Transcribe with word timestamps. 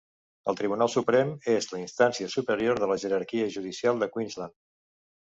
El 0.53 0.55
Tribunal 0.61 0.89
Suprem 0.93 1.33
és 1.53 1.69
la 1.75 1.79
instància 1.83 2.31
superior 2.39 2.83
de 2.87 2.91
la 2.95 3.01
jerarquia 3.07 3.55
judicial 3.61 4.03
de 4.07 4.13
Queensland. 4.19 4.61